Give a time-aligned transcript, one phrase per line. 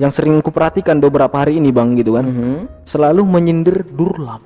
[0.00, 2.88] yang sering kuperhatikan beberapa hari ini bang gitu kan Mhm.
[2.88, 4.40] selalu menyindir Durlam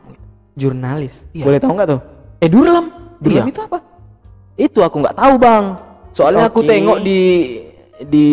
[0.59, 1.31] Jurnalis.
[1.31, 1.47] Iya.
[1.47, 2.01] Boleh tahu nggak tuh?
[2.43, 2.91] Eh Durlam.
[3.23, 3.53] Durlam Iya.
[3.55, 3.79] itu apa?
[4.55, 5.65] itu aku nggak tahu bang
[6.15, 6.71] soalnya aku Oke.
[6.71, 7.21] tengok di
[8.07, 8.27] di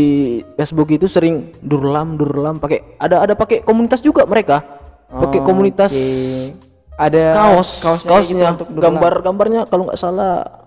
[0.53, 4.61] Facebook itu sering Durlam Durlam pakai ada ada pakai komunitas juga mereka
[5.09, 6.69] pakai komunitas Oke.
[7.01, 10.61] Ada kaos kaosnya, kaosnya gitu gambar gambarnya kalau nggak salah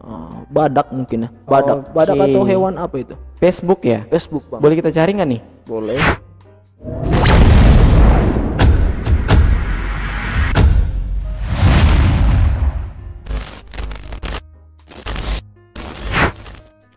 [0.00, 2.24] eh, badak mungkin ya badak badak Oke.
[2.30, 4.02] atau hewan apa itu Facebook ya.
[4.10, 5.40] Facebook bang Boleh kita cari nggak nih?
[5.62, 6.00] boleh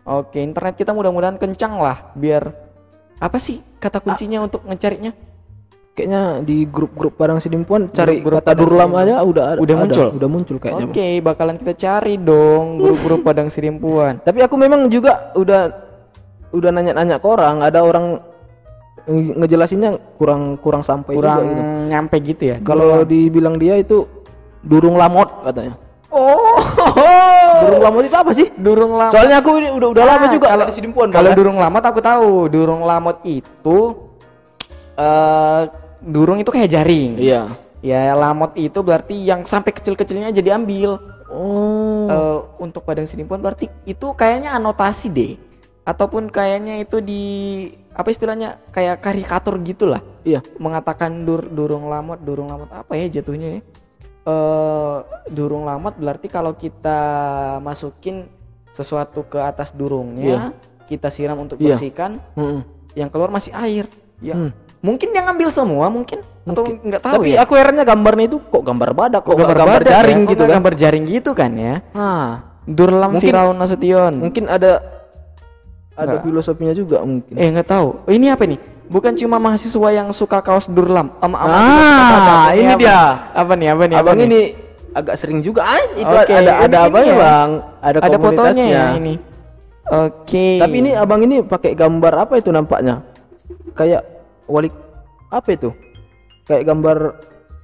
[0.02, 2.50] Oke, internet kita mudah-mudahan kencang lah biar
[3.22, 5.14] apa sih kata kuncinya untuk ngecarinya?
[5.92, 9.04] Kayaknya di grup-grup Padang Sidimpuan cari Grup-grup kata Padang Durlam Sidimpuan.
[9.04, 10.06] aja udah ada- Udah ada, muncul?
[10.10, 11.24] udah muncul kayaknya Oke, Bang.
[11.26, 14.14] bakalan kita cari dong grup-grup Padang Sirimpuan.
[14.18, 15.60] tapi aku memang juga udah
[16.50, 18.20] udah nanya-nanya ke orang ada orang
[19.02, 21.62] nge- ngejelasinnya kurang kurang sampai Kurang juga gitu.
[21.88, 22.56] nyampe gitu ya.
[22.62, 24.04] kalau dibilang dia itu
[24.60, 25.76] durung lamot katanya
[26.08, 26.60] Oh,
[27.58, 29.12] durung lamot itu apa sih durung lamot.
[29.12, 32.00] soalnya aku ini udah udah lama Ah, juga kalau di Sidimpuan Kalau durung lamot aku
[32.00, 32.30] tahu.
[32.46, 33.78] Durung lamot itu
[34.94, 35.62] eh
[36.02, 37.16] durung itu kayak jaring.
[37.16, 37.42] iya
[37.82, 41.02] Ya, lamot itu berarti yang sampai kecil-kecilnya aja diambil.
[41.26, 45.34] oh Eh, untuk Padang Sidimpuan berarti itu kayaknya anotasi deh.
[45.82, 47.22] Ataupun kayaknya itu di
[47.90, 49.98] apa istilahnya kayak karikatur gitulah.
[50.22, 53.60] iya Mengatakan dur durung lamot, durung lamot apa ya jatuhnya ya?
[54.22, 54.96] Eh
[55.28, 56.98] durung lamot berarti kalau kita
[57.58, 58.30] masukin
[58.70, 60.54] sesuatu ke atas durungnya,
[60.86, 61.74] kita siram untuk Iya.
[61.74, 62.62] bersihkan, Mm-mm.
[62.94, 63.90] yang keluar masih air.
[64.22, 64.38] Ya.
[64.38, 64.54] Hmm.
[64.82, 67.46] Mungkin dia ngambil semua mungkin atau nggak tahu tapi ya.
[67.46, 69.94] aku herannya gambarnya itu kok gambar badak kok, Kok gambar, gambar badak ya?
[69.94, 71.74] jaring Kok gitu kan Gambar jaring gitu kan ya.
[71.94, 72.30] ah
[72.62, 74.12] Durlam Mungkin- Firaun Nasution.
[74.18, 74.82] mungkin ada
[75.92, 76.22] ada Nggak.
[76.24, 77.88] filosofinya juga mungkin Eh nggak tahu.
[78.00, 78.58] Oh, ini apa nih?
[78.88, 81.14] Bukan cuma mahasiswa yang suka kaos Durlam.
[81.20, 82.80] Am am- Ah, apa- ini apa?
[82.80, 83.00] dia.
[83.30, 83.66] Apa nih?
[83.70, 83.96] Apa nih?
[83.96, 84.26] abang apa nih?
[84.26, 84.40] ini
[84.92, 87.16] agak sering juga ah itu Oke, ada ada apa ini ya ya.
[87.16, 89.14] bang ada, Ada fotonya ya ini.
[89.84, 90.58] Oke.
[90.58, 93.00] tapi ini abang ini pakai gambar apa itu nampaknya
[93.72, 94.04] kayak
[94.52, 94.68] wali
[95.32, 95.72] apa itu
[96.44, 96.98] kayak gambar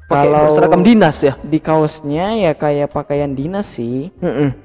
[0.09, 4.09] Kalau- seragam dinas ya di kaosnya ya kayak pakaian dinas sih.
[4.25, 4.57] Mm-mm.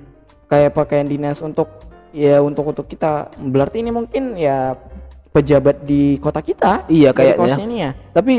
[0.48, 1.68] Kayak pakaian dinas untuk
[2.16, 3.28] ya untuk untuk kita.
[3.36, 4.80] Berarti ini mungkin ya
[5.36, 6.88] pejabat di kota kita.
[6.88, 7.60] Iya, kayaknya.
[7.60, 7.92] ini ya.
[8.16, 8.34] tapi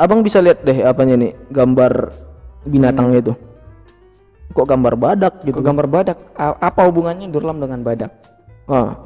[0.00, 2.14] abang bisa lihat deh apanya nih gambar
[2.64, 3.34] binatangnya itu
[4.48, 6.18] kok gambar badak gitu Kok gambar badak.
[6.34, 8.10] A- Apa hubungannya Durlam dengan badak?
[8.64, 8.96] Ah.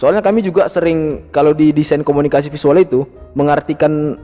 [0.00, 3.04] Soalnya kami juga sering kalau di desain komunikasi visual itu
[3.36, 4.16] mengartikan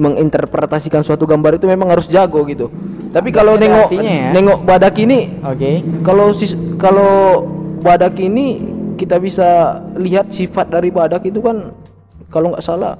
[0.00, 2.72] menginterpretasikan suatu gambar itu memang harus jago gitu.
[3.12, 4.32] Tapi kalau nengok ya?
[4.32, 5.84] nengok badak ini Oke.
[6.00, 7.44] kalau sis, kalau
[7.84, 8.64] badak ini
[8.96, 11.76] kita bisa lihat sifat dari badak itu kan
[12.32, 12.96] kalau nggak salah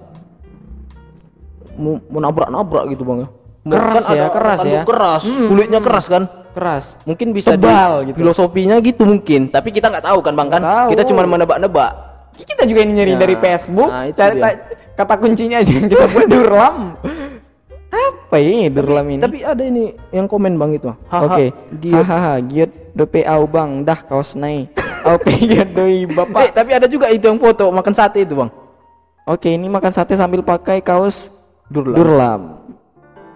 [1.81, 3.29] mau, nabrak-nabrak gitu bang ya.
[3.69, 4.85] Keras Kan ya, ada keras tanduk ya.
[4.85, 5.87] keras, Mm, kulitnya mm.
[5.87, 6.23] keras kan.
[6.57, 6.85] Keras.
[7.05, 8.25] Mungkin bisa Tebal di gitu.
[8.25, 10.61] filosofinya gitu mungkin, tapi kita nggak tahu kan bang kan.
[10.61, 10.89] Tahu.
[10.93, 12.08] Kita cuma menebak-nebak.
[12.39, 14.39] Kita juga ini nyari Nah, dari Facebook, nah, cari
[14.95, 16.77] kata kuncinya aja yang kita buat Durlam.
[17.89, 19.21] Apa ini Durlam ini?
[19.25, 20.89] Tapi ada ini yang komen bang itu.
[21.09, 21.51] Oke.
[21.81, 22.05] giat.
[22.05, 24.69] Hahaha, giat dope au bang, dah kaos naik.
[25.03, 26.53] Au giat doi Eh, bapak.
[26.53, 28.51] tapi ada juga itu yang foto makan sate itu bang.
[29.25, 31.33] Oke, ini makan sate sambil pakai kaos
[31.69, 31.97] Durlam.
[31.97, 32.43] Durlam.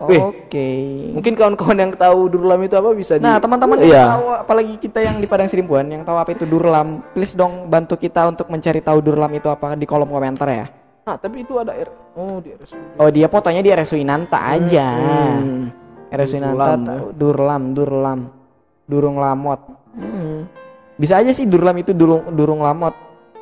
[0.09, 0.69] Oke.
[1.15, 4.05] Mungkin kawan-kawan yang tahu Durlam itu apa bisa di Nah, teman-teman yang Iya.
[4.19, 7.95] tahu apalagi kita yang di Padang Sirimpuan yang tahu apa itu Durlam, please dong bantu
[7.95, 10.67] kita untuk mencari tahu Durlam itu apa di kolom komentar ya.
[11.03, 11.91] Nah, tapi itu ada R.
[12.15, 12.79] Oh, di RSUD.
[12.99, 14.87] Oh, dia fotonya di RSUI Nanta aja.
[15.39, 15.71] Hmm.
[16.09, 16.99] RSUI Durlam, Nanta ya.
[16.99, 18.21] tahu Durlam, Durlam.
[18.87, 19.61] Durung lamot.
[19.95, 20.47] Hmm.
[20.95, 22.95] Bisa aja sih Durlam itu durung durung lamot.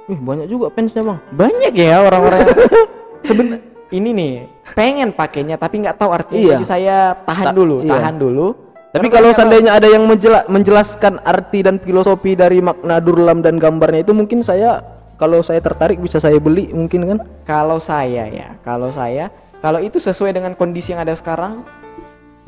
[0.09, 1.19] Wih, banyak juga fansnya bang.
[1.31, 2.41] Banyak ya orang-orang.
[3.27, 3.61] Seben
[3.91, 4.33] ini nih,
[4.73, 6.41] pengen pakainya tapi nggak tahu artinya.
[6.41, 6.53] Iya.
[6.57, 7.91] Jadi saya tahan Ta- dulu, iya.
[7.91, 8.47] tahan dulu.
[8.91, 14.03] Tapi kalau seandainya ada yang menjela- menjelaskan arti dan filosofi dari makna Durlam dan gambarnya
[14.03, 14.83] itu mungkin saya
[15.15, 17.19] kalau saya tertarik bisa saya beli mungkin kan?
[17.45, 19.31] kalau saya ya, kalau saya
[19.61, 21.63] kalau itu sesuai dengan kondisi yang ada sekarang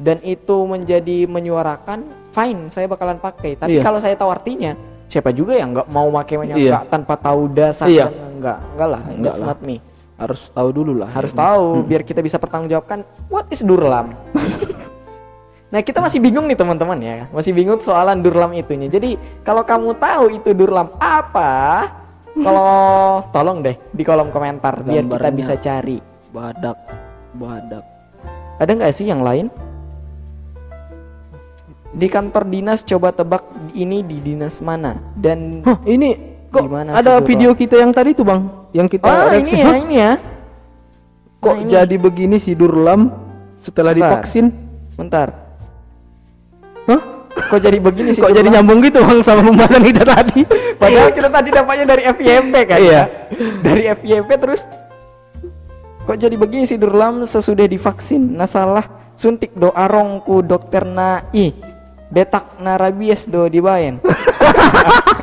[0.00, 2.02] dan itu menjadi menyuarakan,
[2.32, 3.54] fine, saya bakalan pakai.
[3.54, 3.82] Tapi Iya.
[3.84, 4.74] kalau saya tahu artinya,
[5.06, 6.70] siapa juga yang nggak mau pakainya Iya.
[6.74, 8.08] nggak tanpa tahu dasar Iya.
[8.10, 9.48] dan nggak nggak lah, Nggak that's lah.
[9.52, 9.76] not me.
[10.22, 11.10] Harus tahu dulu lah.
[11.10, 11.42] harus ya.
[11.42, 14.14] tahu biar kita bisa pertanggungjawabkan what is durlam?
[15.72, 17.32] Nah kita masih bingung nih teman-teman ya.
[17.32, 18.92] Masih bingung soalan durlam itunya.
[18.92, 21.88] Jadi kalau kamu tahu itu durlam apa
[22.44, 25.96] kalau tolong deh di kolom komentar biar kita bisa cari.
[26.28, 26.76] Badak
[27.36, 27.84] badak.
[28.60, 29.48] ada nggak sih yang lain?
[31.92, 33.44] Di kantor dinas coba tebak
[33.76, 34.96] ini di dinas mana?
[35.16, 37.24] Dan Hah, ini kok Gimana sih, ada Durlam?
[37.24, 39.56] video kita yang tadi tuh bang, yang kita oh reaksi.
[39.56, 40.12] ini ya ini ya
[41.38, 43.10] Kok Nah, ini- jadi begini si Durlam
[43.58, 44.20] setelah Bentar.
[44.20, 44.46] divaksin?
[44.94, 45.28] Bentar.
[46.84, 47.00] Hah?
[47.48, 48.20] Kok jadi begini sih?
[48.20, 50.46] Kok jadi nyambung gitu bang sama pembahasan kita tadi?
[50.80, 52.92] Padahal kita tadi dapatnya dari FYP kan Iya.
[52.92, 53.02] ya?
[53.58, 54.62] Dari FYP terus
[56.02, 61.50] Kok jadi begini sih Durlam sesudah divaksin Nasalah suntik do arongku dokter na i
[62.06, 63.98] Betak na rabies do dibayen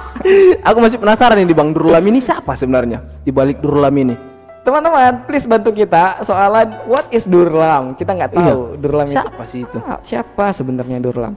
[0.69, 4.16] Aku masih penasaran nih Bang Durlam ini siapa sebenarnya di balik Durlam ini?
[4.62, 9.63] Teman-teman please bantu kita soalan what is Durlam Kita nggak tahu Durlam itu Siapa sih
[9.63, 9.77] itu?
[9.81, 11.33] Ah, siapa sebenarnya Durlam?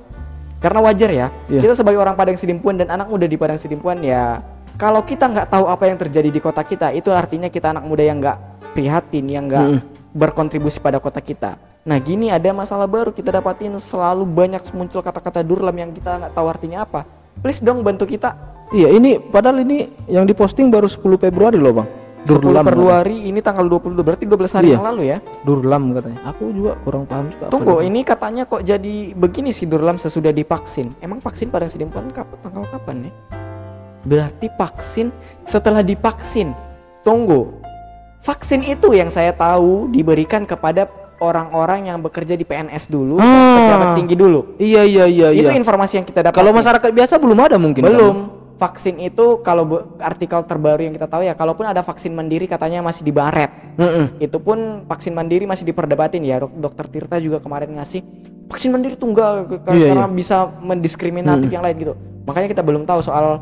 [0.63, 1.59] Karena wajar ya, Iya.
[1.59, 4.39] kita sebagai orang Padang Sidimpuan dan anak muda di Padang Sidimpuan ya,
[4.79, 8.07] kalau kita nggak tahu apa yang terjadi di kota kita, itu artinya kita anak muda
[8.07, 8.39] yang nggak
[8.71, 9.83] prihatin, yang nggak Mm-mm.
[10.15, 11.59] berkontribusi pada kota kita.
[11.83, 16.31] Nah gini ada masalah baru kita dapatin selalu banyak muncul kata-kata Durlam yang kita nggak
[16.31, 17.11] tahu artinya apa.
[17.43, 18.31] Please dong bantu kita.
[18.73, 21.89] Iya ini padahal ini yang diposting baru 10 Februari loh Bang.
[22.25, 22.65] 10 Durlam.
[22.65, 24.75] Februari ini tanggal 22 berarti 12 hari Iya.
[24.79, 25.19] yang lalu ya.
[25.43, 26.19] Durlam katanya.
[26.25, 27.51] Aku juga kurang paham juga.
[27.51, 30.95] Tunggu, ini katanya kok jadi begini sih Durlam sesudah divaksin.
[30.99, 33.13] Emang vaksin pada Sidimpuan kap tanggal kapan ya?
[34.03, 35.11] Berarti vaksin
[35.45, 36.55] setelah divaksin.
[37.03, 37.59] Tunggu.
[38.23, 40.87] Vaksin itu yang saya tahu diberikan kepada
[41.19, 43.59] orang-orang yang bekerja di PNS dulu, Ah.
[43.59, 44.55] pejabat tinggi dulu.
[44.57, 45.59] Iya iya iya Itu iya.
[45.59, 46.39] informasi yang kita dapat.
[46.39, 47.83] Kalau masyarakat biasa belum ada mungkin.
[47.83, 48.17] belum
[48.57, 49.65] vaksin itu kalau
[49.97, 53.49] artikel terbaru yang kita tahu ya, kalaupun ada vaksin mandiri katanya masih di baret.
[53.49, 53.81] kan?
[53.81, 54.07] Mm-mm.
[54.19, 58.05] itu pun vaksin mandiri masih diperdebatin ya dok dokter Tirta juga kemarin ngasih
[58.45, 60.13] vaksin mandiri tunggal Iya, karena iya.
[60.13, 61.55] bisa mendiskriminatif Mm.
[61.55, 63.41] yang lain gitu makanya kita belum tahu soal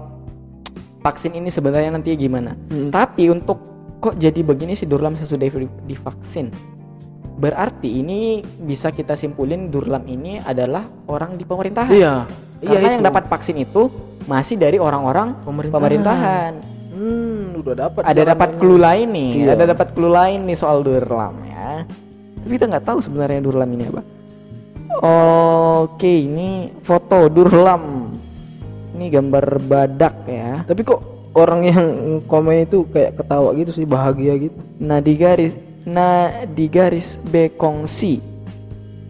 [1.00, 2.88] vaksin ini sebenarnya nanti gimana Mm.
[2.90, 3.58] tapi untuk
[3.98, 6.54] kok jadi begini sih Durlam sesudah di- divaksin
[7.34, 12.14] berarti ini bisa kita simpulin Durlam ini adalah orang di pemerintahan Iya.
[12.60, 12.94] Iya karena itu.
[12.94, 13.82] yang dapat vaksin itu
[14.24, 15.74] masih dari orang-orang Pemerintahan.
[15.74, 16.52] pemerintahan
[16.90, 18.02] Hmm, udah dapat.
[18.04, 19.50] ada dapat clue lain nih Iya.
[19.54, 21.88] ada dapat clue lain nih soal Durlam ya
[22.36, 24.02] tapi kita nggak tahu sebenarnya Durlam ini apa
[25.80, 28.12] oke ini foto Durlam
[28.92, 31.00] ini gambar badak ya Tapi kok
[31.32, 31.84] orang yang
[32.26, 34.56] komen itu kayak ketawa gitu sih, bahagia gitu.
[34.76, 38.20] nah di garis nah di garis bekongsi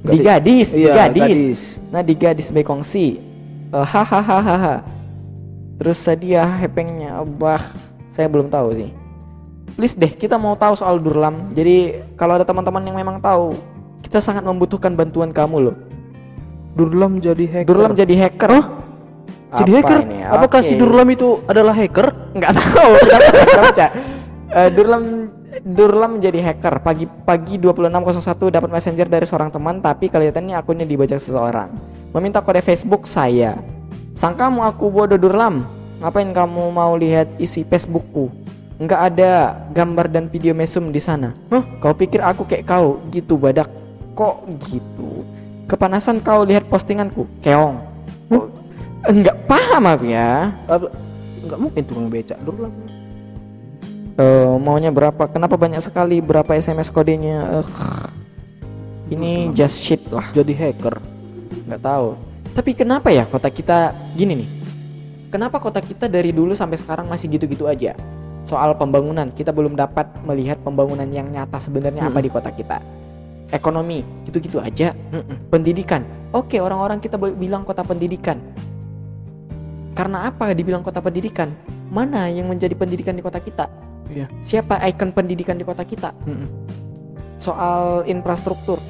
[0.00, 0.70] di Gadis.
[0.70, 1.18] di Iya, gadis.
[1.18, 1.60] gadis.
[1.90, 3.18] nah di gadis bekongsi
[3.72, 4.82] hahaha
[5.78, 7.62] terus sedia hepengnya bah
[8.10, 8.90] saya belum tahu sih
[9.78, 13.54] please deh kita mau tahu soal Durlam jadi kalau ada teman-teman yang memang tahu
[14.02, 15.76] kita sangat membutuhkan bantuan kamu loh
[16.70, 17.66] Durlam jadi hacker.
[17.66, 18.52] Durlam jadi hacker?
[19.50, 19.98] Jadi Apa hacker?
[20.06, 20.18] ini?
[20.22, 20.86] Apakah si Oke.
[20.86, 22.06] Durlam itu adalah hacker?
[22.38, 22.92] nggak tahu
[23.58, 23.86] baca
[24.50, 25.30] Eh, Durlam
[25.62, 31.22] Durlam menjadi hacker pagi pagi 2601 dapat messenger dari seorang teman tapi kelihatannya akunnya dibajak
[31.22, 31.70] seseorang
[32.14, 33.58] meminta kode Facebook saya
[34.18, 35.66] sangkamu aku bodoh Durlam
[36.00, 38.32] ngapain kamu mau lihat isi Facebookku
[38.80, 41.62] nggak ada gambar dan video mesum di sana Hah?
[41.84, 43.68] kau pikir aku kayak kau gitu badak
[44.16, 44.42] kok
[44.72, 45.22] gitu
[45.68, 47.78] kepanasan kau lihat postinganku keong
[48.30, 48.50] Kok-
[49.00, 50.52] nggak paham aku ya?
[51.40, 52.72] Enggak mungkin tukang beca Durlam.
[54.20, 55.24] Eh, maunya berapa?
[55.32, 56.20] Kenapa banyak sekali?
[56.20, 57.64] Berapa SMS kodenya?
[57.64, 57.66] Eh,
[59.16, 61.00] ini just shit lah, Jadi hacker.
[61.70, 62.18] Nggak tahu.
[62.50, 64.48] Tapi kenapa ya kota kita gini nih?
[65.30, 67.94] Kenapa kota kita dari dulu sampai sekarang masih gitu-gitu aja?
[68.42, 72.26] Soal pembangunan, kita belum dapat melihat pembangunan yang nyata sebenarnya apa Mm-mm.
[72.26, 72.82] di kota kita.
[73.54, 74.90] Ekonomi, gitu-gitu aja.
[75.14, 75.46] Mm-mm.
[75.46, 76.02] Pendidikan,
[76.34, 78.42] oke orang-orang kita bi- bilang kota pendidikan.
[79.94, 81.54] Karena apa dibilang kota pendidikan?
[81.94, 83.70] Mana yang menjadi pendidikan di kota kita?
[84.10, 84.26] Iya.
[84.42, 86.10] Siapa ikon pendidikan di kota kita?
[86.26, 86.50] Mm-mm.
[87.38, 88.82] Soal infrastruktur.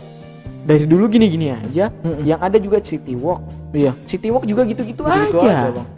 [0.61, 1.89] Dari dulu gini-gini aja.
[2.01, 2.23] Mm-mm.
[2.23, 3.41] Yang ada juga City Walk.
[3.73, 3.93] Iya.
[4.05, 5.73] City Walk juga gitu-gitu Gitu-gitu aja.
[5.73, 5.89] Bang.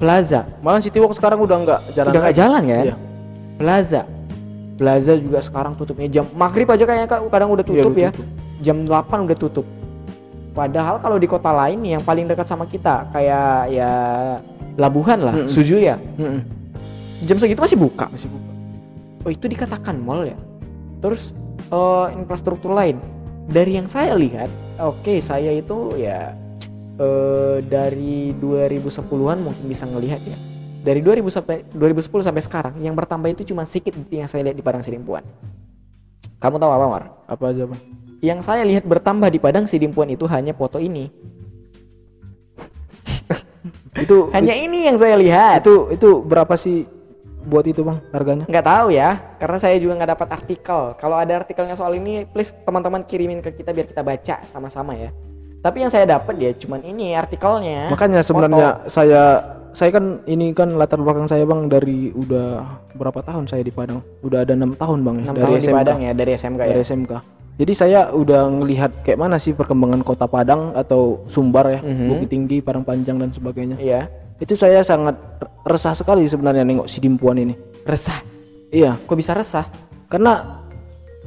[0.00, 2.08] Plaza, Malah City Walk sekarang udah enggak jalan.
[2.08, 2.84] udah nggak jalan kan?
[2.86, 2.94] Iya.
[3.60, 4.02] Plaza.
[4.74, 8.10] Plaza juga sekarang tutupnya jam maghrib aja kayaknya Kak, kadang udah Iya, tutup udah ya.
[8.10, 8.26] tutup.
[8.60, 9.66] Jam 8 udah tutup.
[10.50, 13.90] Padahal kalau di kota lain yang paling dekat sama kita kayak ya
[14.74, 15.52] Labuhan lah, Mm-mm.
[15.52, 16.00] Sujuya.
[16.16, 16.40] Mm-mm.
[17.22, 18.08] Jam segitu masih buka.
[18.08, 18.48] Masih buka.
[19.20, 20.38] Oh itu dikatakan mall ya.
[20.98, 21.36] Terus
[21.68, 22.96] eh, infrastruktur lain.
[23.50, 24.46] Dari yang saya lihat,
[24.78, 26.38] oke saya itu ya
[27.02, 30.38] eh, dari 2010-an mungkin bisa ngelihat ya.
[30.80, 34.62] Dari 2000 sampai 2010 sampai sekarang yang bertambah itu cuma sedikit yang saya lihat di
[34.62, 35.26] Padang Sidimpuan.
[36.38, 37.04] Kamu tahu apa, Mar?
[37.26, 37.80] Apa aja, Bang?
[38.22, 41.10] Yang saya lihat bertambah di Padang Sidimpuan itu hanya foto ini.
[43.98, 45.66] Itu Hanya ini yang saya lihat.
[45.66, 46.86] itu itu berapa sih
[47.42, 48.44] buat itu, Bang, harganya?
[48.44, 52.52] nggak tahu ya karena saya juga nggak dapat artikel kalau ada artikelnya soal ini please
[52.60, 55.08] teman-teman kirimin ke kita biar kita baca sama-sama ya
[55.58, 58.28] tapi yang saya dapat ya cuman ini artikelnya Makanya Foto.
[58.28, 59.22] sebenarnya saya
[59.70, 64.00] saya kan ini kan latar belakang saya bang dari udah berapa tahun saya di Padang
[64.20, 66.58] udah ada enam tahun bang ya, 6 dari tahun di SMK Padang ya dari SMK
[66.58, 66.68] ya.
[66.68, 67.12] dari SMK
[67.56, 72.08] jadi saya udah ngelihat kayak mana sih perkembangan kota Padang atau Sumbar ya Mhm.
[72.08, 74.08] Bukit Tinggi Padang Panjang dan sebagainya Iya.
[74.40, 75.14] Itu saya sangat
[75.62, 77.54] resah sekali sebenarnya nengok si Dimpuan ini
[77.84, 78.20] Resah.
[78.68, 79.68] iya Kok bisa resah?
[80.08, 80.64] karena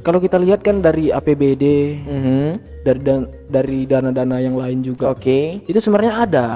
[0.04, 1.64] kalau kita lihat kan dari APBD
[2.04, 2.46] Mhm.
[2.84, 5.64] dari dan dari dana-dana yang lain juga Oke.
[5.64, 6.46] itu sebenarnya ada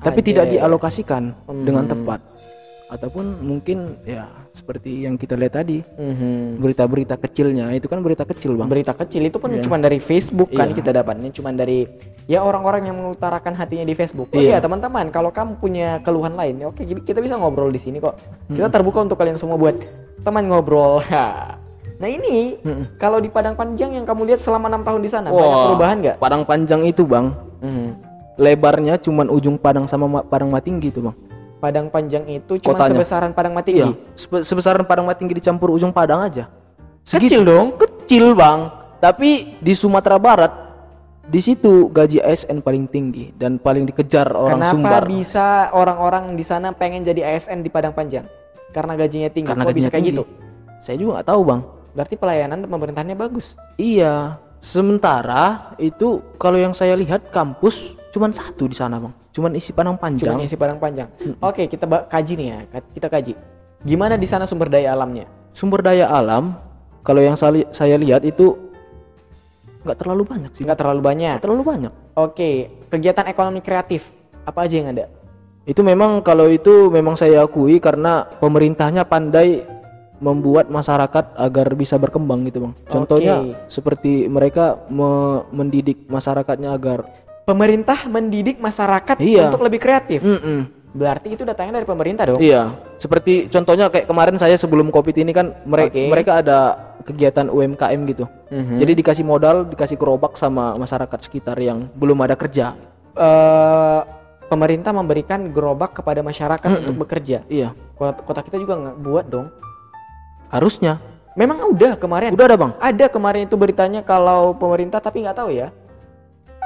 [0.00, 1.64] tapi tidak dialokasikan Hmm.
[1.64, 2.20] dengan tepat
[2.84, 6.60] ataupun mungkin ya seperti yang kita lihat tadi Mhm.
[6.60, 10.68] berita-berita kecilnya itu kan berita kecil bang Berita kecil itu pun cuma dari Facebook kan
[10.68, 10.76] Iya.
[10.76, 11.88] kita dapatnya cuma dari
[12.24, 14.28] ya orang-orang yang mengutarakan hatinya di Facebook.
[14.30, 14.58] Oh iya Iya.
[14.60, 18.20] teman-teman, kalau kamu punya keluhan lain, ya oke kita bisa ngobrol di sini kok.
[18.46, 18.72] Kita Hmm.
[18.72, 19.76] terbuka untuk kalian semua buat
[20.20, 21.00] teman ngobrol.
[21.94, 22.96] nah ini Mm-mm.
[22.96, 25.96] kalau di Padang Panjang yang kamu lihat selama enam tahun di sana banyak Wah, perubahan
[26.00, 26.16] nggak?
[26.18, 27.88] Padang panjang itu bang Mhm.
[28.36, 31.14] lebarnya cuman ujung Padang sama Ma- Padang Matinggi itu bang
[31.64, 32.92] Padang Panjang itu cuma Kotanya.
[32.92, 33.80] sebesaran Padang Matinggi.
[33.80, 36.52] iya sebe- sebesaran Padang Matinggi dicampur ujung Padang aja
[37.02, 37.72] Kecil dong.
[37.74, 38.68] kecil bang
[38.98, 40.52] tapi di Sumatera Barat
[41.24, 46.44] di situ gaji ASN paling tinggi dan paling dikejar orang Kenapa Sumbar bisa orang-orang di
[46.44, 48.28] sana pengen jadi ASN di Padang Panjang?
[48.70, 49.48] Karena gajinya tinggi.
[49.48, 50.20] karena Kok gajinya bisa kayak tinggi.
[50.20, 50.24] gitu?
[50.78, 51.60] saya juga nggak tahu bang
[51.94, 53.54] Berarti pelayanan pemerintahannya bagus.
[53.76, 59.14] Iya, sementara itu kalau yang saya lihat kampus cuman satu di sana, Bang.
[59.34, 60.38] Cuman isi Padang Panjang.
[60.38, 61.10] isi Padang Panjang.
[61.42, 62.58] Oke, kita ba- kaji nih ya.
[62.94, 63.34] Kita kaji.
[63.82, 65.26] Gimana di sana sumber daya alamnya?
[65.50, 66.54] Sumber daya alam
[67.02, 68.54] kalau yang saya, saya lihat itu
[69.82, 70.62] nggak terlalu banyak sih.
[70.62, 71.34] Nggak terlalu banyak.
[71.36, 71.92] Nggak terlalu banyak.
[72.14, 72.50] Oke,
[72.88, 74.08] kegiatan ekonomi kreatif
[74.46, 75.10] apa aja yang ada?
[75.66, 79.66] Itu memang kalau itu memang saya akui karena pemerintahnya pandai
[80.22, 82.74] membuat masyarakat agar bisa berkembang gitu, Bang.
[82.86, 83.52] Contohnya Oke.
[83.66, 87.04] seperti mereka me- mendidik masyarakatnya agar
[87.44, 89.48] Pemerintah mendidik masyarakat Iya.
[89.48, 90.24] untuk lebih kreatif.
[90.24, 90.64] Mm-mm.
[90.94, 92.40] Berarti itu datangnya dari pemerintah dong.
[92.40, 96.06] Iya, seperti contohnya kayak kemarin saya sebelum covid ini kan mere- Oke.
[96.06, 96.58] mereka ada
[97.02, 98.24] kegiatan UMKM gitu.
[98.48, 98.78] Mhm.
[98.78, 102.78] Jadi dikasih modal, dikasih gerobak sama masyarakat sekitar yang belum ada kerja.
[103.12, 104.00] Eh,
[104.46, 106.80] pemerintah memberikan gerobak kepada masyarakat Mm-mm.
[106.80, 107.42] untuk bekerja.
[107.44, 109.46] Iya, Kota, kota kita juga nggak buat dong.
[110.46, 111.02] harusnya.
[111.34, 112.30] Memang udah kemarin.
[112.30, 112.72] Udah ada bang.
[112.78, 115.74] Ada kemarin itu beritanya kalau pemerintah tapi nggak tahu ya.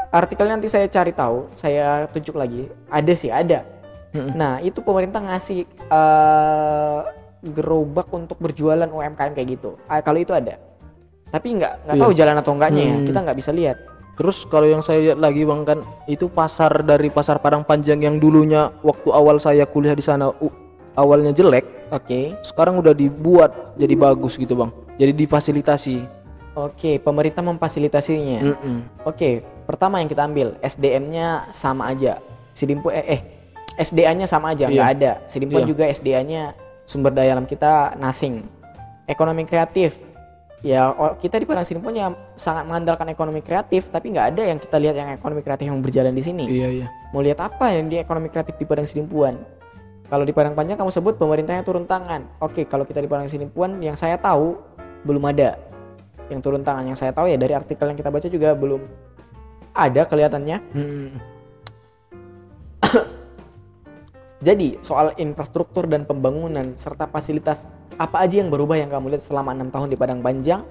[0.08, 2.64] Artikelnya nanti saya cari tahu, saya tunjuk lagi.
[2.88, 3.64] Ada sih, ada.
[4.10, 6.98] Nah, itu pemerintah ngasih eh,
[7.44, 9.76] gerobak untuk berjualan UMKM kayak gitu.
[9.84, 10.56] Ah, kalau itu ada.
[11.28, 12.02] Tapi nggak nggak Iya.
[12.02, 12.94] tahu jalan atau enggaknya ya.
[12.96, 13.06] Hmm.
[13.06, 13.76] Kita nggak bisa lihat.
[14.16, 18.18] Terus kalau yang saya lihat lagi bang kan itu pasar dari pasar Padang Panjang yang
[18.18, 20.50] dulunya waktu awal saya kuliah di sana u-
[20.98, 21.62] awalnya jelek,
[21.94, 22.34] Oke.
[22.42, 24.74] sekarang udah dibuat jadi bagus gitu bang.
[24.98, 25.96] Jadi difasilitasi.
[26.58, 28.42] Oke, pemerintah memfasilitasinya.
[28.42, 29.06] Mm-mm.
[29.06, 32.24] Oke, pertama yang kita ambil SDM-nya sama aja.
[32.56, 33.20] Sidimpu eh, eh
[33.76, 34.74] SDA-nya sama aja, Iya.
[34.74, 35.12] nggak ada.
[35.28, 35.70] Sidimpuan Iya.
[35.70, 36.42] juga SDA-nya
[36.88, 38.48] sumber daya alam kita nothing.
[39.04, 39.94] Ekonomi kreatif.
[40.58, 40.90] Ya,
[41.22, 44.98] kita di Padang Sidimpuan ya sangat mengandalkan ekonomi kreatif, tapi nggak ada yang kita lihat
[44.98, 46.44] yang ekonomi kreatif yang berjalan di sini.
[46.50, 46.86] Iya iya.
[47.14, 49.38] Mau lihat apa yang di ekonomi kreatif di Padang Sidimpuan?
[50.10, 52.26] Kalau di Padang Panjang kamu sebut pemerintahnya turun tangan.
[52.42, 54.58] Oke, kalau kita di Padang Sidimpuan yang saya tahu
[55.06, 55.54] belum ada
[56.26, 56.90] yang turun tangan.
[56.90, 58.82] Yang saya tahu ya dari artikel yang kita baca juga belum
[59.78, 60.58] ada kelihatannya.
[60.74, 61.08] Mm-mm.
[64.38, 67.62] Jadi soal infrastruktur dan pembangunan serta fasilitas
[67.98, 70.62] apa aja yang berubah yang kamu lihat selama enam tahun di Padang Panjang?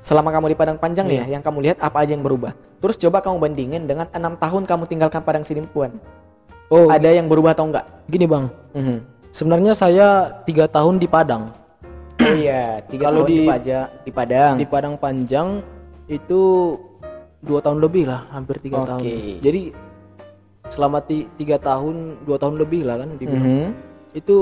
[0.00, 2.56] Selama kamu di Padang Panjang nih ya, yang kamu lihat apa aja yang berubah?
[2.80, 6.00] Terus coba kamu bandingin dengan enam tahun kamu tinggalkan Padang Sidimpuan.
[6.72, 7.84] Oh, Ada yang berubah atau enggak?
[8.08, 8.48] gini bang.
[8.72, 8.96] Mhm.
[9.32, 10.08] Sebenarnya saya
[10.48, 11.52] tiga tahun di Padang.
[12.18, 14.54] Oh iya, tiga Kalau tahun di, di- Paja, di Padang.
[14.56, 15.48] Di Padang Panjang
[16.08, 16.40] itu
[17.42, 18.88] dua tahun lebih lah, hampir tiga Oke.
[18.88, 19.02] tahun.
[19.42, 19.62] Jadi
[20.70, 23.44] selama ti- tiga tahun, dua tahun lebih lah kan dibilang.
[23.44, 23.68] Mhm.
[24.14, 24.36] Itu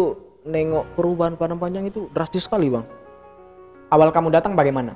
[0.45, 2.85] nengok perubahan Padang Panjang itu drastis sekali bang.
[3.91, 4.95] Awal kamu datang bagaimana?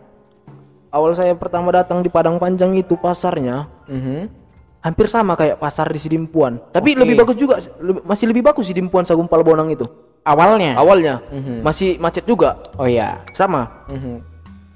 [0.95, 4.31] Awal saya pertama datang di Padang Panjang itu pasarnya Mhm.
[4.79, 6.61] hampir sama kayak pasar di Sidimpuan.
[6.71, 7.01] Tapi Oke.
[7.03, 9.83] lebih bagus juga, lebih- masih lebih bagus Sidimpuan Sagumpal Bonang itu.
[10.25, 10.77] Awalnya?
[10.79, 11.61] Awalnya Mhm.
[11.61, 13.21] masih macet juga, Oh iya.
[13.37, 13.69] sama.
[13.91, 14.17] Mhm.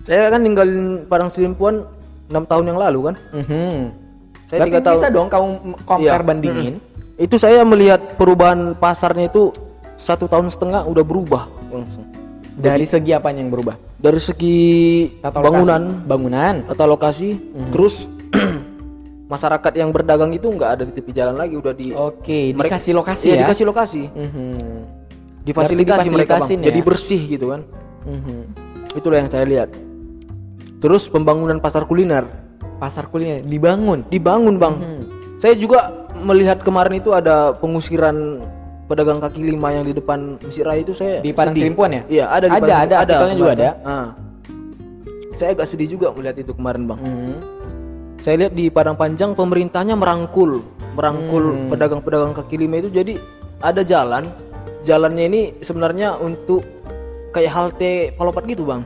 [0.04, 1.84] Saya kan ninggalin Padang Sidimpuan
[2.28, 3.14] 6 tahun yang lalu kan.
[3.34, 3.76] Mhm.
[4.44, 4.96] Saya Berarti tiga tahun.
[4.96, 5.48] bisa dong kamu
[5.82, 6.28] compare Iya.
[6.28, 6.74] bandingin.
[7.16, 9.52] Itu saya melihat perubahan pasarnya itu
[9.96, 12.06] satu tahun setengah udah berubah langsung.
[12.54, 13.78] Dari segi apa yang berubah?
[13.94, 14.58] Dari segi
[15.18, 16.06] Tata bangunan, lokasi.
[16.06, 16.54] Bangunan.
[16.66, 17.70] tata lokasi, Hmm.
[17.70, 18.06] terus
[19.28, 22.92] masyarakat yang berdagang itu nggak ada di tepi jalan lagi, udah di Oke, Mereka- dikasih
[22.94, 23.40] lokasi Iya, ya.
[23.44, 24.50] dikasih lokasi, Mhm.
[25.44, 26.58] difasilitasi mereka bang.
[26.58, 26.64] ya?
[26.66, 27.60] Jadi bersih gitu kan.
[28.04, 28.38] Mhm.
[28.96, 29.68] Itulah yang saya lihat.
[30.78, 32.26] Terus pembangunan pasar kuliner
[32.78, 34.06] Pasar kuliner dibangun.
[34.06, 34.74] dibangun bang.
[34.76, 35.02] Mhm.
[35.38, 38.42] Saya juga melihat kemarin itu ada pengusiran
[38.86, 41.62] pedagang kaki lima yang di depan Masjid Raya itu saya Di Padang sedih.
[41.64, 42.02] Selimpuan ya?
[42.08, 43.68] Iya, ada di Ada, Padang- ada, artikelnya juga ada.
[43.82, 44.08] Ah.
[45.34, 46.98] Saya agak sedih juga melihat itu kemarin, Bang.
[46.98, 47.36] Hmm.
[48.18, 51.68] Saya lihat di Padang Panjang pemerintahnya merangkul, merangkul Hmm.
[51.70, 53.14] pedagang-pedagang kaki lima itu jadi
[53.60, 54.26] ada jalan.
[54.82, 56.66] Jalannya ini sebenarnya untuk
[57.30, 58.82] kayak halte palopat gitu, Bang.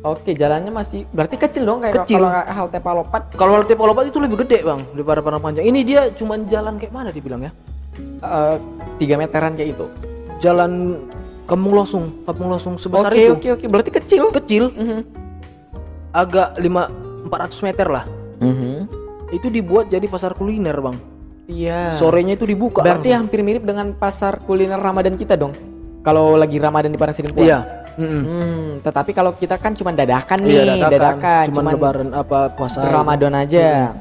[0.00, 2.16] Oke, jalannya masih berarti kecil dong kayak Kecil.
[2.16, 3.22] kalau halte Palopat.
[3.36, 5.60] Kalau halte palopat itu lebih gede, Bang, daripada Padang Panjang.
[5.60, 7.52] Ini dia cuman jalan kayak mana dibilang ya?
[8.00, 8.56] eh,
[8.96, 9.86] tiga meteran kayak itu.
[10.40, 11.04] Jalan
[11.44, 13.32] Kampung Losung, Kampung Losung sebesar Oke, itu.
[13.34, 13.66] oke, oke.
[13.68, 14.22] Berarti kecil.
[14.32, 15.00] Kecil, Mhm.
[16.10, 16.88] agak 5
[17.26, 18.04] 400 meter lah.
[18.40, 18.88] Mhm.
[19.30, 20.96] Itu dibuat jadi pasar kuliner, Bang.
[21.44, 21.92] Iya.
[21.94, 22.80] Sorenya itu dibuka.
[22.80, 23.28] Berarti langsung.
[23.28, 25.52] hampir mirip dengan pasar kuliner Ramadan kita dong.
[26.00, 27.44] Kalau lagi Ramadan di Padang Selimpuan.
[27.44, 27.58] Iya.
[28.00, 28.22] Mm-mm.
[28.24, 31.44] Hmm, tetapi kalau kita kan cuma dadakan nih, Iya, dadakan.
[31.52, 32.80] Cuman, cuman lebaran apa puasa.
[32.80, 33.92] Ramadan aja.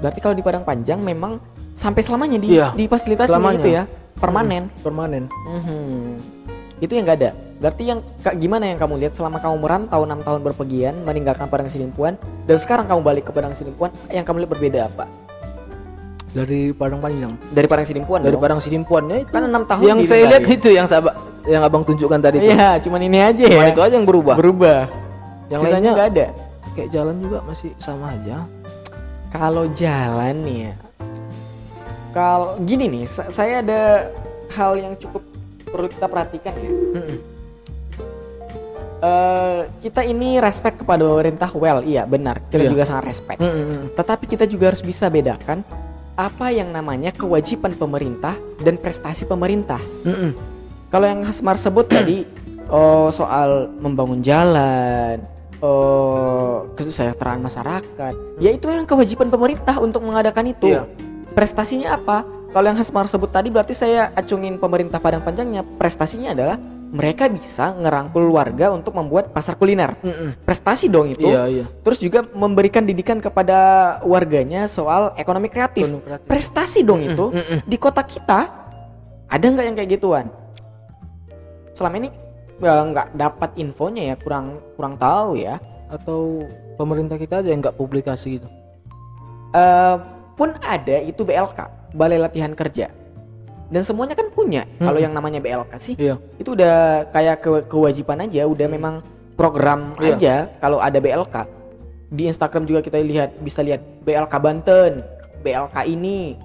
[0.00, 1.36] Berarti kalau di Padang Panjang memang
[1.76, 3.56] sampai selamanya di Iya, difasilitasi selamanya.
[3.60, 3.82] gitu ya,
[4.16, 4.72] permanen.
[4.80, 5.28] permanen.
[5.28, 6.16] Mhm.
[6.80, 7.30] Itu yang nggak ada.
[7.56, 8.00] Berarti yang
[8.36, 12.84] gimana yang kamu lihat selama kamu merantau 6 tahun berpergian meninggalkan Padang Selimpuan dan sekarang
[12.84, 15.04] kamu balik ke Padang Selimpuan, yang kamu lihat berbeda apa?
[16.36, 17.32] Dari Padang Panjang.
[17.48, 18.44] Dari Padang Selimpuan Dari dong?
[18.44, 19.30] Padang Sidimpuannya itu.
[19.32, 20.52] Kan 6 tahun yang di saya lihat ya?
[20.52, 21.16] itu yang sabak
[21.46, 22.50] yang Abang tunjukkan tadi itu.
[22.50, 23.72] Iya, cuman ini aja Cuman ya.
[23.72, 24.34] itu aja yang berubah.
[24.34, 24.80] Berubah.
[25.46, 26.26] Yang Sisanya lainnya nggak ada.
[26.72, 28.36] kayak jalan juga masih sama aja.
[29.30, 30.74] Kalau jalan nih ya.
[32.10, 33.80] Kalau gini nih, sa- saya ada
[34.50, 35.22] hal yang cukup
[35.66, 36.70] perlu kita perhatikan ya.
[36.94, 37.18] Mm-mm.
[38.98, 42.40] Eh, kita ini respect kepada pemerintah well, iya benar.
[42.42, 42.72] Kita Iya.
[42.72, 43.38] juga sangat respect.
[43.38, 43.92] Mm-mm.
[43.92, 45.60] Tetapi kita juga harus bisa bedakan
[46.16, 49.78] apa yang namanya kewajiban pemerintah dan prestasi pemerintah.
[50.02, 50.32] Mm-mm.
[50.86, 52.22] Kalau yang Hasmar sebut tadi
[52.72, 55.22] oh, soal membangun jalan,
[55.58, 60.74] oh, kesejahteraan masyarakat, ya itu yang kewajiban pemerintah untuk mengadakan itu.
[60.78, 60.86] Iya.
[61.34, 62.24] Prestasinya apa?
[62.54, 65.60] Kalau yang Hasmar sebut tadi berarti saya acungin pemerintah Padang Panjangnya.
[65.76, 66.56] Prestasinya adalah
[66.88, 69.98] mereka bisa ngerangkul warga untuk membuat pasar kuliner.
[70.00, 70.40] Mm-mm.
[70.46, 71.28] Prestasi dong itu.
[71.28, 71.64] Iya, iya.
[71.84, 73.58] Terus juga memberikan didikan kepada
[74.06, 75.84] warganya soal ekonomi kreatif.
[75.84, 76.24] Ekonomi kreatif.
[76.30, 77.26] Prestasi dong Mm-mm, itu.
[77.36, 77.58] mm-mm.
[77.68, 78.40] Di kota kita
[79.26, 80.26] ada nggak yang kayak gituan?
[81.76, 82.08] Selama ini
[82.56, 85.60] ya, nggak dapat infonya ya, kurang kurang tahu ya.
[85.92, 86.48] Atau
[86.80, 88.48] pemerintah kita aja yang nggak publikasi gitu.
[89.52, 89.96] Eh,
[90.34, 92.88] pun ada itu BLK, Balai Latihan Kerja.
[93.66, 94.62] Dan semuanya kan punya.
[94.78, 95.04] Kalau Mm-mm.
[95.04, 96.16] yang namanya BLK sih, Iya.
[96.38, 98.94] itu udah kayak ke- kewajiban aja, udah memang
[99.34, 100.14] program Iya.
[100.14, 101.44] aja kalau ada BLK.
[102.06, 105.02] Di Instagram juga kita lihat bisa lihat BLK Banten,
[105.42, 106.38] BLK ini,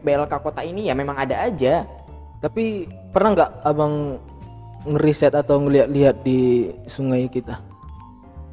[0.00, 1.84] BLK kota ini ya memang ada aja.
[2.40, 4.16] Tapi pernah nggak abang
[4.86, 7.58] ngeriset atau ngeliat-lihat di sungai kita?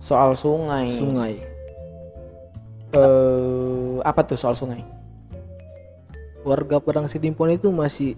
[0.01, 0.89] Soal sungai.
[0.93, 1.33] Sungai.
[2.95, 4.85] Eh, apa tuh soal sungai?
[6.45, 8.13] Warga Padang Sidimpuan itu masih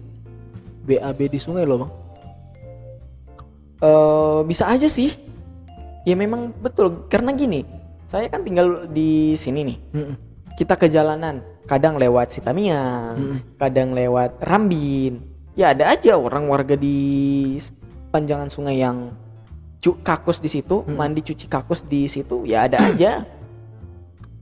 [0.84, 1.92] BAB di sungai loh bang.
[3.78, 5.14] eh bisa aja sih.
[6.02, 7.62] Ya memang betul karena gini,
[8.08, 9.78] saya kan tinggal di sini nih.
[9.94, 10.16] Mm-mm.
[10.58, 13.38] Kita ke jalanan, kadang lewat Sitamiang, Mm-mm.
[13.60, 15.22] kadang lewat Rambin.
[15.54, 17.54] Ya ada aja orang warga di
[18.08, 19.12] panjangan sungai yang
[19.78, 20.94] cu- kakus di situ, Mm.
[20.94, 23.24] mandi cuci kakus di situ, ya ada aja.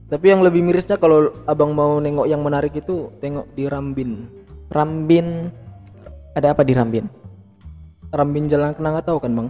[0.07, 4.23] Tapi yang lebih mirisnya kalau abang mau nengok yang menarik itu tengok di Rambin.
[4.67, 5.51] Rambin
[6.31, 7.05] ada apa di Rambin?
[8.07, 9.49] Rambin Jalan Kenanga tahu kan bang?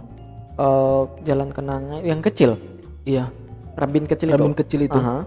[0.58, 2.58] Eh, jalan kenanga yang kecil,
[3.06, 3.30] Iya.
[3.78, 4.58] Rambin kecil Rambin itu.
[4.58, 4.98] kecil itu.
[4.98, 5.22] Aha.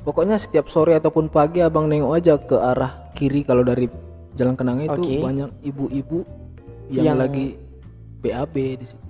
[0.00, 3.88] Pokoknya setiap sore ataupun pagi abang nengok aja ke arah kiri kalau dari
[4.30, 5.16] Jalan Kenanga itu Oke.
[5.18, 6.28] banyak ibu-ibu
[6.88, 7.46] yang, Yang- lagi
[8.20, 9.06] BAB di situ.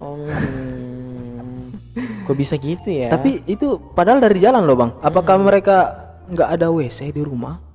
[0.00, 1.76] Hmm,
[2.26, 3.12] kok bisa gitu ya?
[3.12, 4.90] Tapi itu padahal dari jalan loh bang.
[5.04, 7.70] Apakah mereka nggak ada WC di rumah?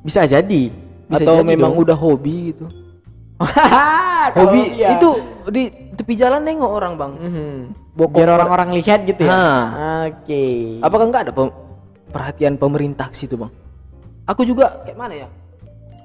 [0.00, 0.62] bisa jadi.
[1.10, 1.82] Bisa atau jadi memang dong.
[1.86, 2.66] udah hobi gitu?
[4.36, 5.00] Hobi iya.
[5.00, 5.16] itu
[5.48, 7.12] di tepi jalan nengok orang bang.
[7.16, 7.50] Mhm.
[7.96, 9.32] Bokong biar orang-orang lihat gitu ya.
[9.32, 9.62] Nah.
[10.12, 10.76] Oke.
[10.84, 11.56] Apakah nggak ada pem-
[12.12, 13.48] perhatian pemerintah ke situ bang?
[14.28, 15.28] Aku juga kayak mana ya?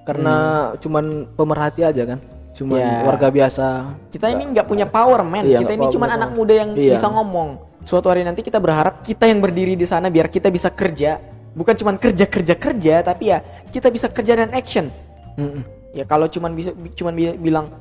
[0.07, 0.35] Karena
[0.79, 2.23] cuman pemerhati aja kan,
[2.55, 2.87] cuman Hmm.
[2.87, 2.99] Ya.
[3.03, 3.65] warga biasa.
[4.09, 5.43] Kita ini nggak punya power man.
[5.43, 6.95] Iya, kita ini cuma anak muda yang Iya.
[6.95, 7.59] bisa ngomong.
[7.83, 11.19] Suatu hari nanti kita berharap kita yang berdiri di sana biar kita bisa kerja.
[11.51, 13.39] Bukan cuma kerja kerja kerja, tapi ya
[13.69, 14.87] kita bisa kerja dan action.
[15.35, 15.63] Mm-mm.
[15.91, 17.71] Ya kalau cuman bisa cuman bi- bilang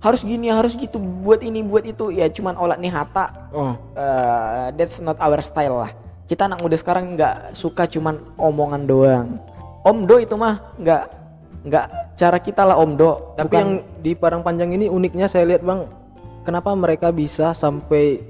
[0.00, 4.68] harus gini harus gitu buat ini buat itu ya cuman olah nih hata Oh, uh,
[4.74, 5.92] that's not our style lah.
[6.24, 9.28] Kita anak muda sekarang nggak suka cuman omongan doang.
[9.82, 11.02] Omdo itu mah nggak
[11.62, 11.86] nggak
[12.18, 13.34] cara kita lah Omdo.
[13.38, 13.70] tapi Bukan- yang
[14.02, 15.86] di Padang Panjang ini uniknya saya lihat bang,
[16.42, 18.22] kenapa mereka bisa sampai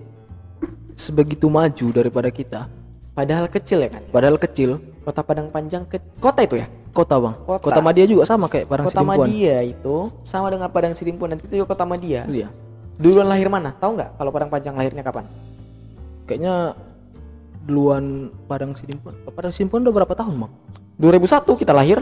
[0.95, 2.69] sebegitu maju daripada kita?
[3.13, 4.03] Padahal kecil ya kan?
[4.09, 4.81] Padahal kecil.
[5.03, 6.71] Kota Padang Panjang ke kota itu ya?
[6.95, 7.35] Kota bang.
[7.45, 7.65] Kota.
[7.73, 9.27] Kota Madia juga sama kayak Padang kota Sidimpuan.
[9.29, 12.23] Madia itu sama dengan Padang Sidimpuan dan itu juga kota Madia.
[12.29, 12.49] Iya.
[13.01, 13.73] Duluan lahir mana?
[13.77, 15.25] Tahu nggak kalau Padang Panjang lahirnya kapan?
[16.29, 16.77] Kayaknya
[17.67, 19.17] duluan Padang Sidimpuan.
[19.33, 20.53] Padang Sidimpuan udah berapa tahun bang?
[21.01, 21.99] 2001 kita lahir.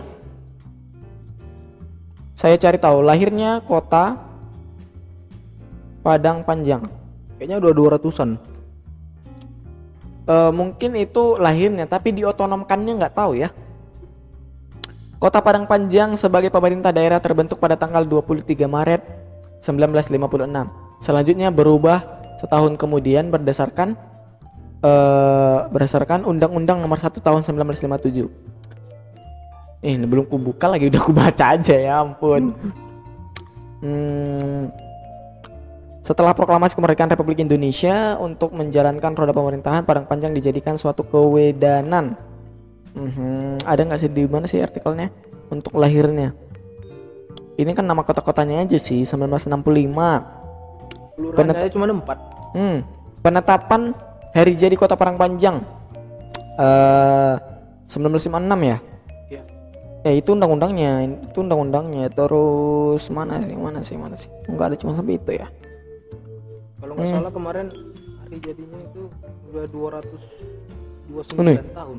[2.40, 4.16] Saya cari tahu lahirnya kota
[6.00, 6.88] Padang Panjang.
[7.36, 8.40] Kayaknya udah 200-an.
[10.24, 13.52] Eh, mungkin itu lahirnya tapi diotonomkannya nggak tahu ya.
[15.20, 19.04] Kota Padang Panjang sebagai pemerintah daerah terbentuk pada tanggal 23 Maret
[19.60, 21.04] 1956.
[21.04, 22.00] Selanjutnya berubah
[22.40, 24.00] setahun kemudian berdasarkan
[24.80, 28.49] eh, berdasarkan Undang-Undang Nomor 1 Tahun 1957.
[29.80, 32.52] Eh, ini belum kubuka lagi udah kubaca aja ya ampun.
[33.80, 34.68] Hmm,
[36.04, 42.18] setelah proklamasi kemerdekaan Republik Indonesia untuk menjalankan roda pemerintahan Padang Panjang dijadikan suatu kewedanan.
[42.92, 45.08] Mhm, Ada nggak sih di mana sih artikelnya
[45.48, 46.36] untuk lahirnya?
[47.56, 50.24] Ini kan nama kota-kotanya aja sih 1965.
[51.16, 52.18] Kelurahannya cuma 4.
[52.56, 52.76] Hmm,
[53.20, 53.94] penetapan
[54.36, 55.62] hari jadi Kota Padang Panjang
[56.60, 57.34] eh
[57.88, 58.76] 1956 ya.
[60.00, 60.92] Ya itu undang-undangnya,
[61.28, 62.08] itu undang-undangnya.
[62.08, 64.30] Terus mana sih, mana sih, mana sih?
[64.48, 65.46] Enggak ada cuma sampai itu ya.
[66.80, 67.16] Kalau nggak Hmm.
[67.20, 67.66] salah kemarin
[68.24, 69.02] hari jadinya itu
[69.52, 71.54] udah 229 Ini.
[71.76, 71.98] tahun.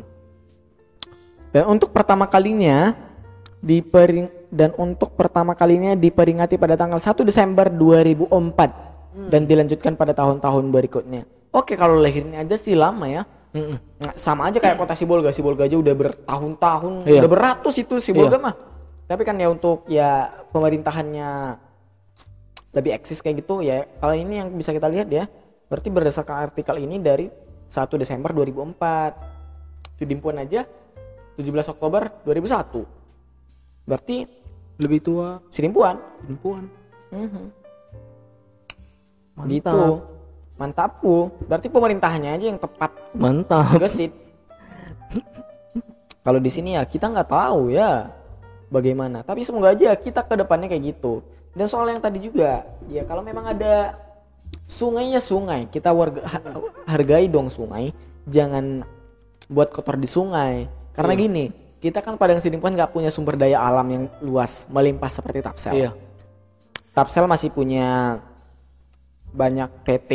[1.51, 2.95] Dan untuk pertama kalinya
[3.61, 8.71] dipering dan untuk pertama kalinya diperingati pada tanggal 1 Desember 2004
[9.29, 11.27] dan dilanjutkan pada tahun-tahun berikutnya.
[11.51, 13.27] Oke, kalau lahirnya aja sih lama ya.
[13.51, 13.77] Mm-mm.
[13.99, 15.35] Nah, sama aja kayak kota Sibolga.
[15.35, 17.19] Sibolga aja udah bertahun-tahun, Iya.
[17.19, 18.55] udah beratus itu Sibolga mah.
[19.05, 21.59] Tapi kan ya untuk ya pemerintahannya
[22.71, 23.83] lebih eksis kayak gitu ya.
[23.99, 25.27] Kalau ini yang bisa kita lihat ya,
[25.67, 27.27] berarti berdasarkan artikel ini dari
[27.67, 29.19] 1 Desember 2004.
[29.99, 30.63] Sidimpuan aja
[31.35, 32.87] 17 Oktober 2001.
[33.83, 34.39] Berarti
[34.81, 35.93] Lebih tua Sidimpuan.
[36.25, 36.65] perempuan.
[37.13, 37.43] Mhm.
[39.37, 39.51] Mantap.
[39.51, 39.81] Gitu.
[40.61, 41.33] Mantap Bu.
[41.49, 43.81] Berarti pemerintahannya aja yang tepat Mantap.
[43.81, 44.13] gesit.
[46.21, 48.13] Kalau di sini ya kita nggak tahu ya
[48.69, 49.25] bagaimana.
[49.25, 51.25] Tapi semoga aja kita ke depannya kayak gitu.
[51.51, 53.97] Dan soal yang tadi juga, ya kalau memang ada
[54.63, 56.45] sungainya sungai, kita warga ha-
[56.87, 57.91] hargai dong sungai.
[58.23, 58.85] Jangan
[59.49, 60.69] buat kotor di sungai.
[60.93, 61.21] Karena Iya.
[61.25, 61.45] gini,
[61.81, 65.73] kita kan Padang Sidimpuan nggak punya sumber daya alam yang luas melimpah seperti Tapsel.
[65.73, 65.91] Iya.
[66.93, 68.21] Tapsel masih punya
[69.31, 70.11] banyak PT,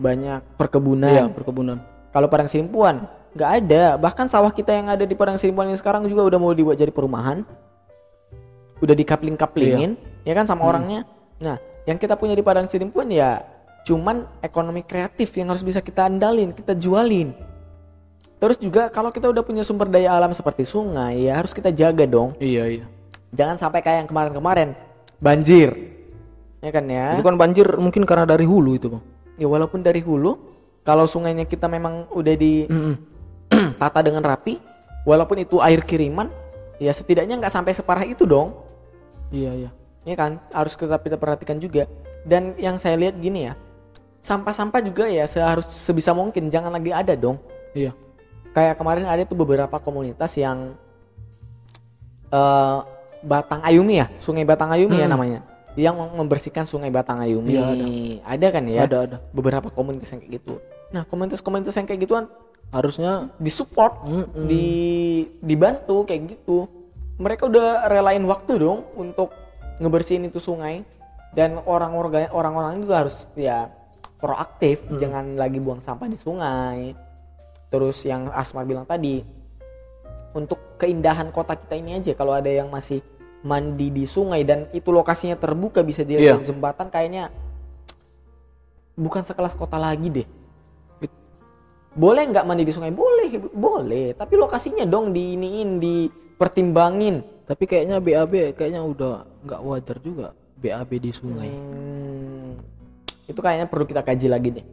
[0.00, 1.12] banyak perkebunan.
[1.12, 1.76] Iya, perkebunan.
[2.10, 3.04] Kalau Padang Sidimpuan
[3.36, 3.84] nggak ada.
[4.00, 6.90] Bahkan sawah kita yang ada di Padang Sidimpuan ini sekarang juga udah mau dibuat jadi
[6.90, 7.44] perumahan.
[8.80, 11.04] Udah dikapling-kaplingin, ya kan sama orangnya.
[11.36, 13.44] Nah, yang kita punya di Padang Sidimpuan ya
[13.84, 17.32] cuman ekonomi kreatif yang harus bisa kita andalin, kita jualin.
[18.40, 22.08] Terus juga kalau kita udah punya sumber daya alam seperti sungai, ya harus kita jaga
[22.08, 22.32] dong.
[22.40, 22.84] Iya, iya.
[23.36, 24.72] Jangan sampai kayak yang kemarin-kemarin
[25.20, 25.76] banjir.
[26.64, 27.16] Ya kan ya?
[27.16, 29.04] Itu kan banjir mungkin karena dari hulu itu, Bang.
[29.40, 30.36] Ya walaupun dari hulu,
[30.84, 32.94] kalau sungainya kita memang udah di Mm-mm.
[33.80, 34.60] tata dengan rapi,
[35.08, 36.28] walaupun itu air kiriman,
[36.76, 38.52] ya setidaknya nggak sampai separah itu dong.
[39.32, 39.70] Iya, iya.
[40.04, 41.88] Ya kan, harus kita kita perhatikan juga.
[42.20, 43.56] Dan yang saya lihat gini ya,
[44.20, 47.40] sampah-sampah juga ya seharus sebisa mungkin jangan lagi ada dong.
[47.72, 47.96] Iya.
[48.52, 50.76] Kayak kemarin ada tuh beberapa komunitas yang
[52.28, 52.78] eh
[53.20, 55.12] Batang Ayumi ya, Sungai Batang Ayumi ya Hmm.
[55.12, 55.40] namanya,
[55.80, 57.56] yang membersihkan Sungai Batang Ayumi.
[57.56, 57.86] Iya, ada.
[58.28, 58.80] ada kan ya?
[58.84, 59.16] Ada, ada.
[59.32, 60.60] Beberapa komunitas yang kayak gitu.
[60.92, 62.28] Nah, komunitas-komunitas yang kayak gituan
[62.70, 64.46] Harusnya disupport, Mm-mm.
[64.46, 64.66] di
[65.42, 66.70] dibantu kayak gitu.
[67.18, 69.34] Mereka udah relain waktu dong untuk
[69.82, 70.86] ngebersihin itu sungai
[71.34, 73.74] dan orang-orang orang-orang juga harus ya
[74.22, 76.94] proaktif, jangan lagi buang sampah di sungai.
[77.74, 79.18] Terus yang Asmar bilang tadi
[80.30, 83.02] untuk keindahan kota kita ini aja kalau ada yang masih
[83.40, 87.32] mandi di sungai dan itu lokasinya terbuka bisa dilihat dari jembatan kayaknya
[89.00, 90.28] bukan sekelas kota lagi deh.
[91.90, 92.94] Boleh nggak mandi di sungai?
[92.94, 94.14] Boleh, boleh.
[94.14, 97.42] Tapi lokasinya dong diiniin, dipertimbangin.
[97.50, 101.50] tapi kayaknya BAB kayaknya udah nggak wajar juga BAB di sungai.
[101.50, 102.54] Hmm,
[103.26, 104.66] itu kayaknya perlu kita kaji lagi deh.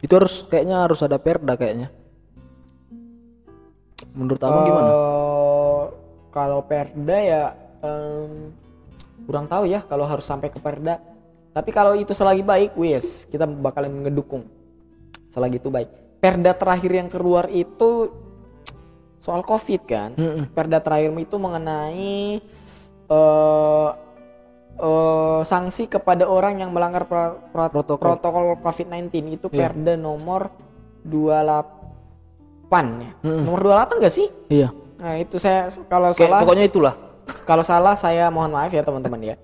[0.00, 1.92] Itu harus kayaknya harus ada perda kayaknya.
[4.16, 4.88] Menurut Abang gimana?
[4.88, 5.84] Eh,
[6.32, 7.42] Kalau perda ya
[7.86, 8.50] em,
[9.24, 10.98] kurang tahu ya kalau harus sampai ke perda.
[11.50, 14.44] Tapi kalau itu selagi baik, wis kita bakalan ngedukung.
[15.30, 15.88] Selagi itu baik.
[16.18, 18.12] Perda terakhir yang keluar itu
[19.18, 20.10] soal covid kan.
[20.14, 20.52] Mm-mm.
[20.52, 22.40] Perda terakhir itu mengenai
[23.06, 23.88] eh
[24.76, 28.04] eh, sanksi kepada orang yang melanggar pra- pra- Protokol.
[28.12, 29.72] protokol COVID-19 itu Iya.
[29.72, 30.52] Perda nomor
[31.02, 33.12] 28 PAN ya.
[33.22, 33.42] Mm-mm.
[33.46, 34.28] Nomor 28 gak sih?
[34.50, 34.68] Iya.
[34.96, 36.94] Nah, itu saya kalau Kayak salah pokoknya itulah.
[37.42, 39.36] Kalau salah saya mohon maaf ya teman-teman ya.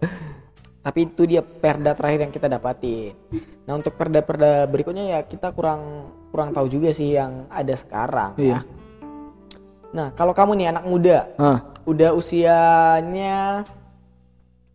[0.83, 3.14] Tapi itu dia perda terakhir yang kita dapatin.
[3.62, 8.59] Nah, untuk perda-perda berikutnya ya kita kurang kurang tahu juga sih yang ada sekarang Iya.
[8.59, 8.59] ya.
[9.92, 13.62] Nah, kalau kamu nih anak muda, Ah, udah usianya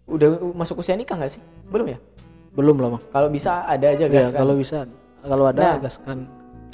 [0.05, 1.43] udah masuk usia nikah nggak sih?
[1.67, 1.99] Belum ya?
[2.55, 2.97] belum lah.
[3.11, 4.39] Kalau bisa ada aja Ya, gas kan.
[4.39, 4.77] kalau bisa.
[5.21, 5.75] Kalau ada Nah.
[5.77, 6.17] gaskan.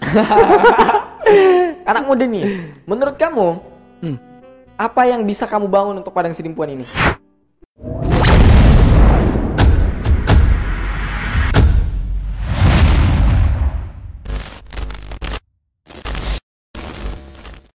[1.84, 2.46] Anak muda nih,
[2.86, 3.48] menurut kamu
[4.00, 4.18] Hmm.
[4.84, 6.84] Apa yang bisa kamu bangun untuk Padang Sidimpuan ini?